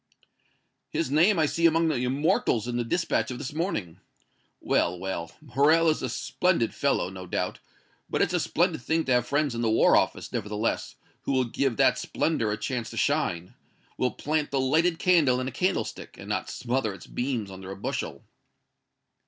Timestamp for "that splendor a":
11.77-12.57